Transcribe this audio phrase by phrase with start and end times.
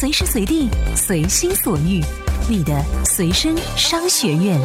[0.00, 0.66] 随时随地，
[0.96, 2.00] 随心所欲，
[2.48, 4.58] 你的随身商学院。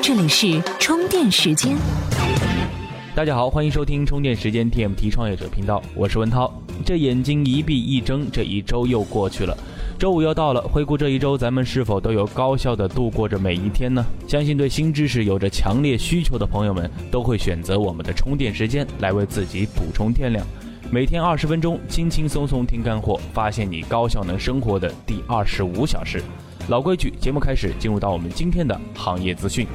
[0.00, 1.76] 这里是充电时间。
[3.16, 6.56] 大家好，欢迎收听充电时间 TMT 创业者频道，我是文涛。
[6.86, 9.58] 这眼睛一闭一睁，这一周又过去了，
[9.98, 10.62] 周五又到了。
[10.62, 14.06] 回顾这一周，咱们是否都有高效的度过着每一天呢？
[14.28, 20.46] 相信对新知识有着强烈需求的朋友们，都会选择我们的充电时间来为自己补充电量。
[20.94, 26.22] 每天二十分钟，轻轻松松听干货，发现你高效能生活的第二十五小时。
[26.68, 29.66] 老规矩，节目开始，进入到我们今天的行业资讯。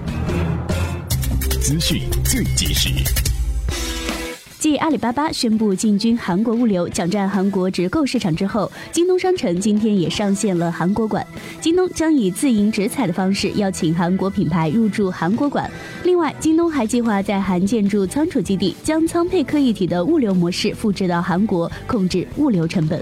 [1.61, 3.28] 资讯最及时。
[4.59, 11.25] 继阿里巴巴宣布进军韩国物流、抢占韩国直购市场之后，京东商城今天也上线了韩国馆。
[11.61, 15.71] 京东将以自营直采的方式邀请韩国品牌入驻韩国馆。
[16.03, 23.01] 另外，京东还计划在韩建筑仓储基地，将仓配客一体的物流模式复制到韩国，控制物流成本。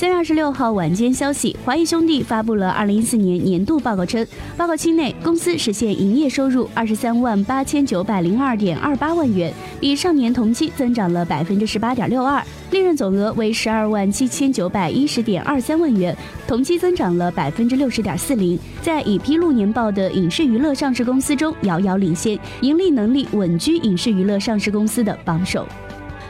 [0.00, 16.16] 三月二十六号晚间消息，华谊兄弟发布了二零一四年年度报告称，报告期内公司实现营业收入二十三万八千九百零二点二八万元，比上年同期增长了百分之十八点六二，利润总额为十二万七千九百一十点二三万元，
[16.48, 25.66] 同期增长了百分之六十点四零，在已披露年报的影视娱乐上市公司中遥遥领先，盈利能力稳居影视娱乐上市公司的榜首。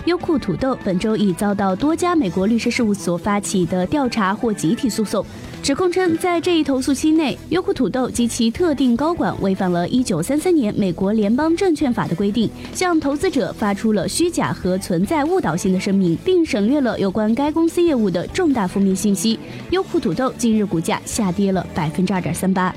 [0.07, 5.25] 优酷土豆本周已遭到多家美国律师事务所发起的调查或集体诉讼，
[5.63, 19.39] 指控称，在这一投诉期内，优酷土豆及其特定高管违反了1933年美国联邦证券法的规定，向投资者发出了虚假和存在误导性的声明，并省略了有关该公司业务的重大负面信息。
[19.71, 22.75] 优酷土豆近日股价下跌了百分之二点三八。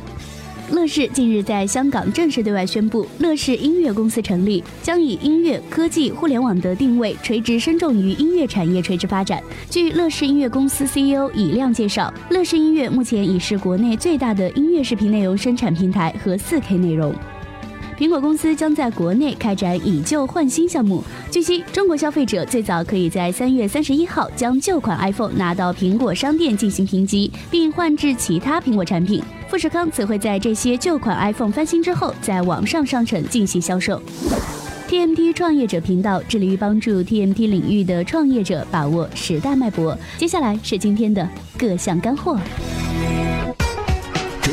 [0.74, 9.40] 乐视近日在香港正式对外宣布，乐视音乐公司成立，将以音乐、科技、互联网的定位，垂直深重于音乐产业垂直发展。
[9.70, 17.14] 据乐视音乐公司 CEO 尹亮介绍，乐视音乐目前已是国内最大的音乐视频内容生产平台和 4K 内容。
[17.98, 21.04] 苹果公司将在国内开展以旧换新项目。
[21.30, 29.22] 据悉，中国消费者最早可以在三月三十一号将旧款 iPhone 拿到苹果商店进行评级，并换至其他苹果产品。
[29.48, 34.02] 富士康则会在这些旧款 iPhone 翻新之后，在网上商城进行销售。
[34.90, 39.98] TMT 创业者频道致力于帮助 TMT 领域的创业者把握时代脉搏。
[40.18, 41.28] 接下来是今天的
[41.58, 42.38] 各项干货。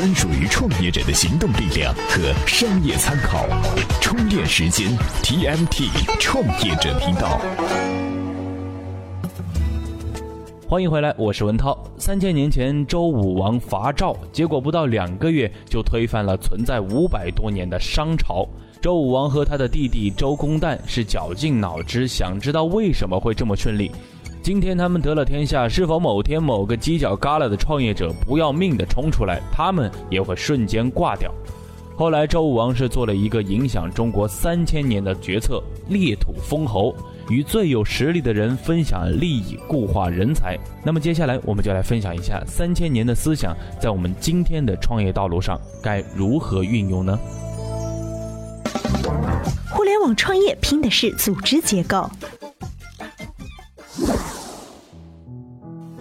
[0.01, 3.45] 专属于创业者的行动力量和商业参考，
[4.01, 4.89] 充电时间
[5.21, 7.39] TMT 创业者频道。
[10.67, 11.77] 欢迎回来，我是文涛。
[11.99, 18.43] 三千年前，周武王伐赵，结果不到两个月就推翻了存在五百多年的商朝。
[18.81, 23.91] 周武王和他的弟弟周公旦是绞尽脑汁，想知道为什么会这么顺利。
[24.43, 31.31] 今天他们得了天下，是否某天某个犄角旮旯的创业者不要命的冲出来，他们也会瞬间挂掉？
[31.95, 36.95] 后来周武王是做了一个影响中国三千年的决策——裂土封侯，
[37.29, 40.57] 与最有实力的人分享利益，固化人才。
[40.83, 47.19] 那么接下来我们就来分享一下三千年的思想，在我们今天的创业道路上该如何运用呢？
[49.69, 52.09] 互联网创业拼的是组织结构。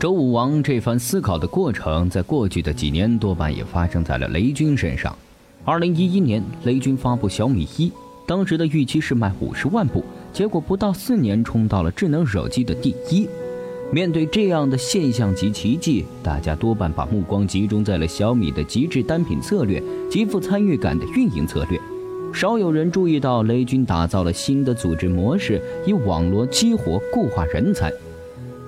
[0.01, 5.15] 周武王这番思考的过程，在过去的几年多半也发生在了雷军身上。
[5.63, 7.93] 二零一一年，雷军发布小米一，
[8.27, 10.03] 当时的预期是卖五十万部，
[10.33, 13.29] 结果不到四年冲到了智能手机的第一。
[13.93, 21.79] 面对这样的现象级奇迹，大家多半把目光集中在了小米的极致单品策略、极富参与感的运营策略，
[22.33, 27.93] 少有人注意到雷军打造了新的组织模式，以网络激活、固化人才。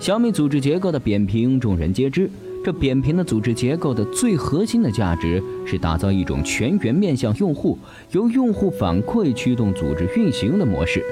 [0.02, 2.28] 小米组织结构的扁平，众人皆知。
[2.64, 7.78] 这扁平的组织结构的最核心的价值是打造一种全员面向用户、
[8.10, 11.04] 由用户反馈驱动组织运行的模式。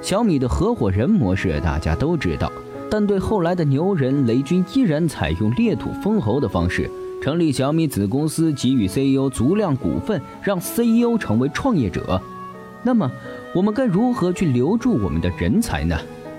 [0.00, 2.50] 小米的合伙人模式大家都知道，
[2.90, 6.90] 但对后来的牛人雷军依然采用裂土封侯的方式，
[7.22, 12.18] 成立小米子公司，给予 CEO 足量股份，让 CEO 成为创业者。
[12.82, 13.10] 那么，
[13.54, 15.94] 我们该如何去留住我们的人才呢？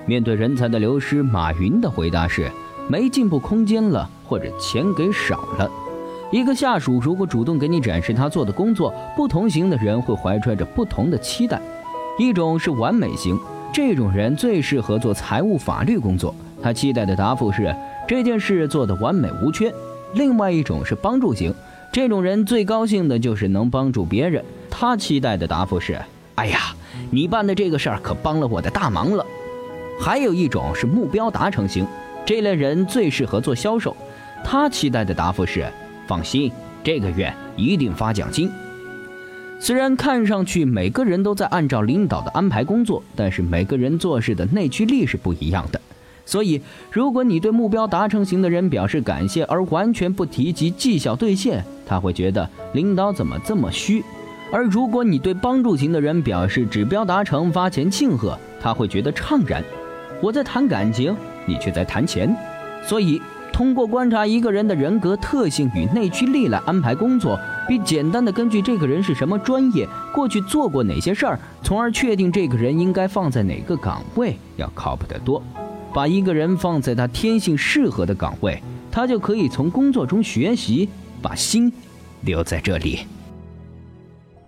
[0.09, 2.51] 面对人才的流失，马云的回答是：
[2.87, 5.69] 没进步空间了，或者钱给少了。
[6.31, 11.61] 一个下属如果主动给你展示他做的工作，不同型的人会怀揣着不同的期待。
[12.17, 13.37] 一种是完美型，
[13.71, 17.71] 这种人最适合做财务、法律工作，他期待的答复是
[18.07, 19.71] 这件事做得完美无缺。
[20.15, 21.53] 另外一种是帮助型，
[21.93, 26.01] 这种人最高兴的就是能帮助别人，他期待的答复是：
[26.33, 26.73] 哎呀，
[27.11, 29.23] 你办的这个事儿可帮了我的大忙了。
[29.99, 31.85] 还有一种是目标达成型，
[32.25, 33.95] 这类人最适合做销售。
[34.43, 35.67] 他期待的答复是：
[36.07, 36.51] 放心，
[36.83, 38.49] 这个月一定发奖金。
[39.59, 45.81] 虽然看上去每个人都在按照领导的安排工作，但是每个人做事的内驱力是不一样的。
[46.25, 54.01] 所以，如果你对目标达成型的人表示感谢，而完全不提及绩效兑现，他会觉得领导怎么这么虚；
[54.49, 59.61] 而如果你对帮助型的人表示指标达成发钱庆贺，他会觉得怅然。
[60.21, 62.35] 我在谈感情，你却在谈钱。
[62.83, 63.21] 所以，
[63.51, 75.41] 通过观察一个人的人格特性与内驱力来安排工作，比简单的根据这个人是什么专业、过去做过哪些事儿，从而确定这个人应该放在哪个岗位要靠谱得多。
[75.93, 78.61] 把一个人放在他天性适合的岗位，
[78.91, 80.87] 他就可以从工作中学习，
[81.21, 81.71] 把心
[82.21, 82.99] 留在这里。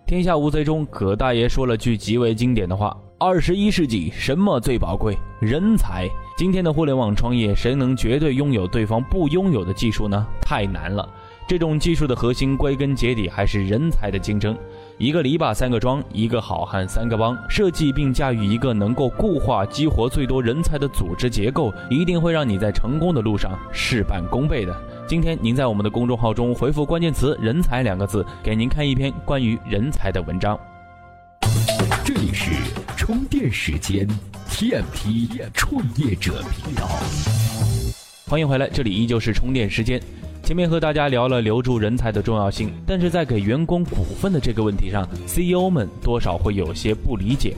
[0.06, 5.18] 天下无贼中，葛大爷说了句极为经典的话：“二十一世纪什么最宝贵？
[5.42, 6.08] 人才。
[6.38, 10.24] 今天的互联网创业，谁能绝对拥有对方不拥有的技术呢？
[10.40, 11.10] 太难了。
[11.48, 14.56] 这种技术的核心，归根结底还是人才的竞争。”
[15.00, 17.36] 一个篱笆三个桩，一个好汉三个帮。
[17.50, 24.76] 设计并驾驭一个能够固化激活最多人才的组织结构，一定会让你在成功的路上事半功倍的。
[25.08, 30.56] 今天您在我们的公众号中回复关键词“人才”两个字，给您看一篇关于人才的文章。
[32.06, 32.52] 这里是
[33.50, 34.06] 时间
[34.50, 36.88] ，TMT 创业者频道。
[38.28, 40.02] 欢迎回来，这里依旧是充电时间。
[40.44, 47.56] 前面和大家聊了留住人才的重要性，但是在给员工股份的这个问题上，CEO 们多少会有些不理解。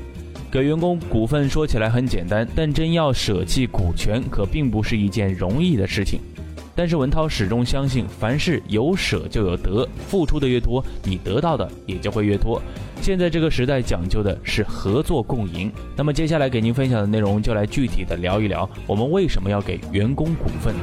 [0.52, 6.20] 给员工股份说起来很简单，但真要舍弃股权，可并不是一件容易的事情。
[6.76, 12.62] 但是文涛始终相信，凡事有舍就有得，付出的越多，你得到的也就会越多。
[13.02, 15.72] 现在这个时代讲究的是合作共赢。
[15.96, 20.74] 那么接下来给您分享的内容，就来具体的聊一聊，我们为什么要给员工股份。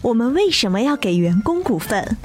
[0.00, 2.16] 我们为什么要给员工股份？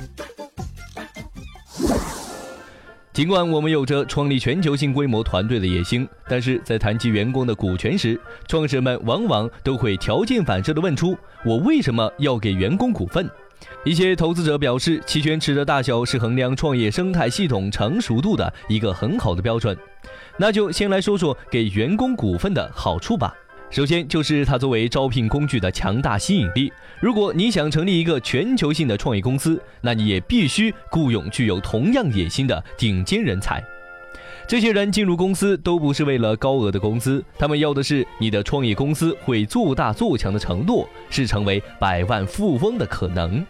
[3.18, 13.28] 尽管我们有着创立全球性规模团队的野心，但是在谈及员工的股权时，创始人们往往都会条件反射地问出：“我为什么要给员工股份？”
[13.84, 19.75] 一些投资者表示，期权池的大小是衡量创业生态系统成熟度的一个很好的标准。
[20.38, 23.34] 那就先来说说给员工股份的好处吧。
[23.69, 26.72] 首先就是它作为招聘工具的强大吸引力。
[27.02, 33.64] 如果你想成立一个全球性的创业公司，那你也必须雇佣具有同样野心的顶尖人才。
[34.48, 43.46] 这些人进入公司都不是为了高额的工资，他们要的是你的创业公司会做大做强的承诺，是成为百万富翁的可能。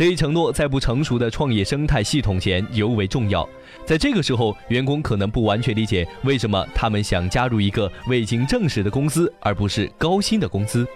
[0.00, 3.46] 这一承诺在不成熟的创业生态系统前尤为重要。
[3.84, 10.86] 在这个时候，员工可能不完全理解为什么他们想加入一个未经证实的公司，而不是高薪的公司。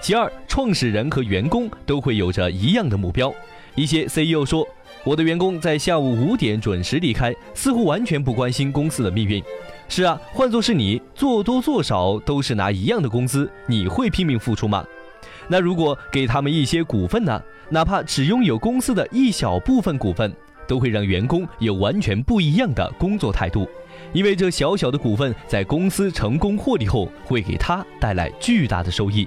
[0.00, 3.34] 其二，创始人和员工都会有着一样的目标。
[3.74, 4.64] 一些 CEO 说
[5.02, 9.42] ：“我的员工在下午五点准时离开，似乎完全不关心公司的命运。”
[9.90, 14.86] 是啊，换作是你，做多做少都是拿一样的工资，你会拼命付出吗？
[15.48, 17.42] 那如果给他们一些股份呢？
[17.70, 20.32] 哪怕只拥有公司的一小部分股份，
[20.66, 23.68] 都会让员工有完全不一样的工作态度，
[24.12, 29.26] 因为这小小的股份在公司成功获利后，会给他带来巨大的收益。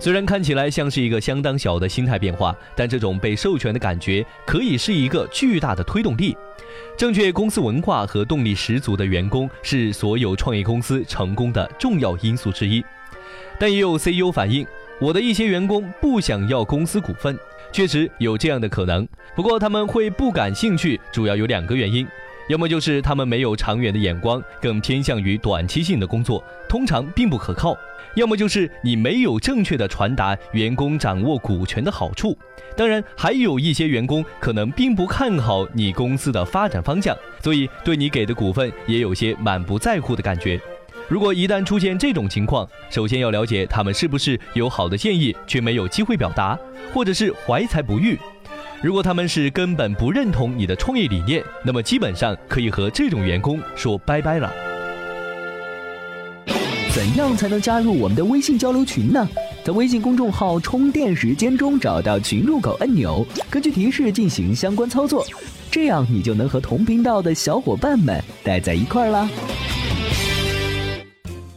[0.00, 6.36] 虽然看起来像是一个相当小的心态变化，但这种被授权的感觉可以是一个巨大的推动力。
[6.96, 12.84] 正确公司文化和动力十足的员工是所有创业公司成功的重要因素之一。
[13.58, 14.64] 但也有 CEO 反映，
[15.00, 17.36] 我的一些员工不想要公司股份。
[17.72, 19.06] 确实有这样的可能，
[19.36, 22.06] 不过他们会不感兴趣，主要有两个原因：
[22.48, 27.74] 要么就是他们没有长远的眼光，更偏向于短期性的工作，通常并不可靠；
[28.14, 32.36] 要么就是你没有正确的传达员工掌握股权的好处。
[32.76, 40.60] 当然，还有一些员工可能并不看好你公司的发展方向，所以对你给的股份也有些满不在乎的感觉。
[41.08, 46.58] 如果一旦出现这种情况，首先要了解他们是不是有好的建议却没有机会表达，
[46.92, 48.18] 或者是怀才不遇。
[48.82, 54.52] 如果他们是根本不认同你的创业理念，那么基本上可以和这种员工说拜拜了。
[56.92, 59.26] 怎样才能加入我们的微信交流群呢？
[59.64, 65.26] 在微信公众号“充电时间”中找到群入口按钮，根据提示进行相关操作，
[65.70, 69.28] 这样你就能和同频道的小伙伴们待在一块儿啦。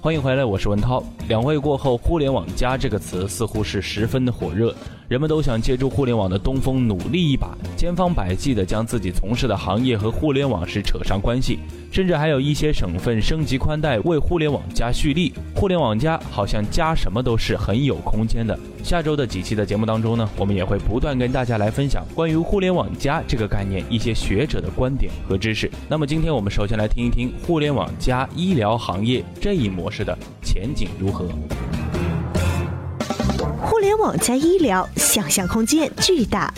[0.04, 1.04] 欢迎回来，我是文涛。
[1.28, 4.74] 两会过后，“互联网加”这个词似乎是十分的火热。
[5.12, 11.60] 人们都想借助互联网的东风努力一把，千方百计地将自己从事的行业和互联网是扯上关系，
[11.92, 15.34] 甚至还有一些省份升级宽带，为互联网加蓄力。
[15.54, 18.58] 互联网加好像加什么都是很有空间的。
[18.82, 25.70] 下周的几期的节目当中呢，我们也会不断跟大家来分享关于互联网加这个概念一些学者的观点和知识。
[25.90, 31.28] 那么今天我们首先来听一听互联网加医疗行业这一模式的前景如何。
[34.02, 36.52] 网加医疗，想象空间巨大。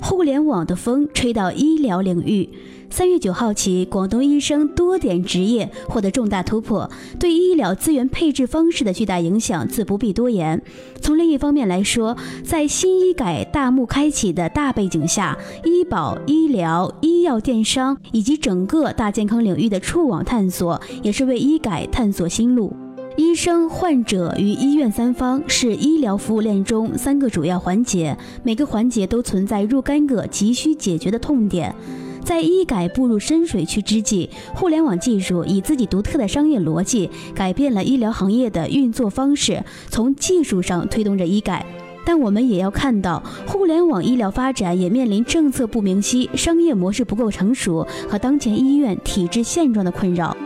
[0.00, 2.48] 互联网的风吹到医疗领域。
[2.88, 10.62] 三月九号起，广东医生多点执业获得重大突破，对医疗资源配置方式的巨大影响自不必多言。
[11.02, 22.74] 从另一方面来说，在新医改大幕开启的大背景下，医保、医疗、医药、电商以及整个大健康领域的触网探索，也是为医改探索新路。
[23.16, 31.74] 医生、患者与医院三方是医疗服务链中三个主要环节，每个环节都存在若干个急需解决的痛点。
[32.22, 41.64] 在医改步入深水区之际，互联网技术以自己独特的商业逻辑改变了医疗行业的运作方式，从技术上推动着医改。
[42.04, 50.36] 但我们也要看到，互联网医疗发展也面临政策不明晰、商业模式不够成熟和当前医院体制现状的困扰。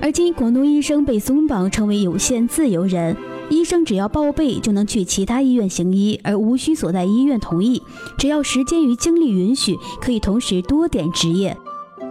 [0.00, 3.16] 而今，广东医生被松绑成为有限自由人。
[3.48, 7.82] 医生只要报备就能去其他医院行医，而无需所在医院同意。
[8.18, 11.56] 只要时间与精力允许，可以同时多点执业。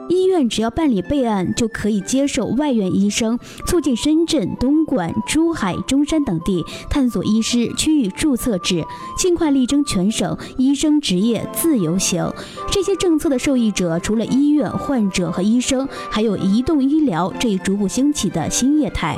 [0.07, 8.83] 医院只要办理备案，就可以接受外院医生，促进深圳、东莞、珠海、中山等地探索医师区域注册制，
[9.17, 12.31] 尽快力争全省医生执业自由行。
[12.71, 19.17] 这些政策的受益者，除了医院、患者和医生，还有移动医疗这一逐步兴起的新业态。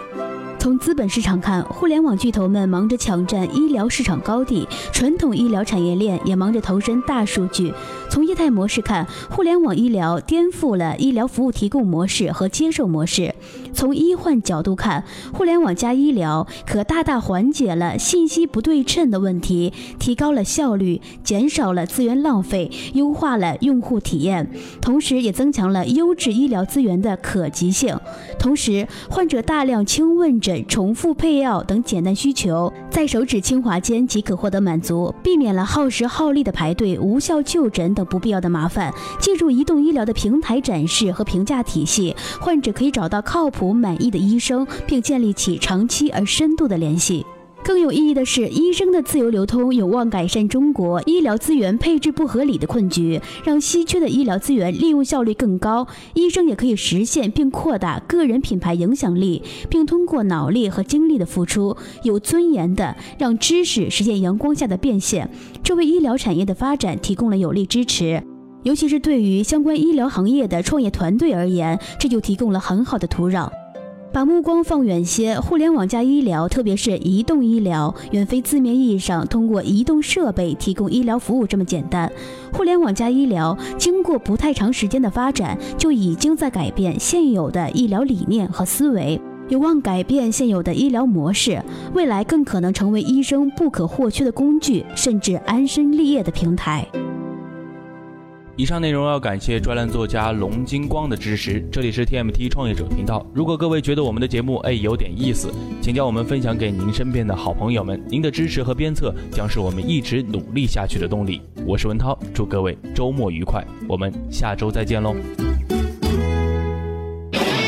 [0.59, 7.73] 从资本市场看，互联网巨头们忙着抢占医疗市场高地，传统医疗产业链也忙着投身大数据。
[8.09, 13.33] 从业态模式看，互联网医疗颠覆了医疗服务提供模式和接受模式。
[13.73, 24.49] 从医患角度看，互联网加医疗可大大缓解了信息不对称的问题，提高了效率，减少了资源浪费，优化了用户体验，
[24.81, 27.97] 同时也增强了优质医疗资源的可及性。
[28.39, 38.93] 同时，患者大量轻问诊、诊重复配药等简单需求，在手指轻滑间即可获得满足，避免了耗时耗力的排队、无效就诊等不必要的麻烦。
[39.19, 47.25] 借助移动医疗的平台展示和评价体系，患者可以找到靠谱、满意的医生，并建立起长期而深度的联系。
[47.67, 55.85] 更有意义的是，医生的自由流通有望改善中国医疗资源配置不合理的困局，让稀缺的医疗资源利用效率更高。
[56.13, 65.29] 医生也可以实现并扩大个人品牌影响力，并通过脑力和精力的付出，有尊严的让知识实现阳光下的变现。
[65.61, 68.23] 这为医疗产业的发展提供了有力支持，
[68.63, 73.49] 尤其是对于相关医疗行业的创业团队而言，这就提供了很好的土壤。
[74.11, 82.11] 把目光放远些，互联网加医疗，特别是移动医疗，远非字面意义上通过移动设备提供医疗服务这么简单。
[82.51, 91.61] 互联网加医疗，经过不太长时间的发展，就已经在改变现有的医疗理念和思维，有望改变现有的医疗模式，
[91.93, 96.87] 未来更可能成为医生不可或缺的工具，甚至安身立业的平台。
[98.57, 101.63] 以上内容要感谢专栏作家龙金光的支持。
[101.71, 103.23] 这里是 TMT 创业者频道。
[103.31, 108.03] 如果各位觉得我们的节目哎有点意思，请将我们分享给您身边的好朋友们。
[108.09, 111.39] 您的支持和鞭策将是我们一直努力下去的动力。
[111.67, 115.15] 我是文涛，祝各位周末愉快，我们下周再见喽。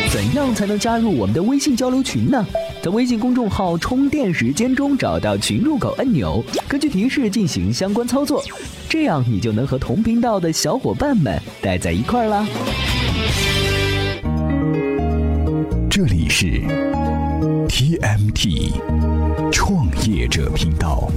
[0.09, 2.43] 怎样才能加入我们的微信交流群呢？
[2.81, 8.41] 在微信公众号“充电时间”中找到群入口按钮，根据提示进行相关操作，
[8.87, 12.47] 这样你就能和同频道的小伙伴们待在一块儿啦。
[15.89, 16.45] 这里是
[17.67, 18.71] TMT
[19.51, 21.11] 创业者频道。